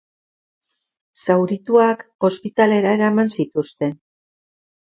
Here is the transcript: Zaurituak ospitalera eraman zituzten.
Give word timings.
Zaurituak 1.25 2.01
ospitalera 2.31 2.97
eraman 2.99 3.33
zituzten. 3.39 3.97